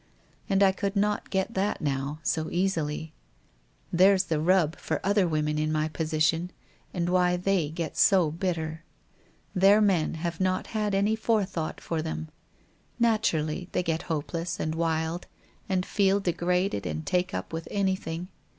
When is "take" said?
17.05-17.31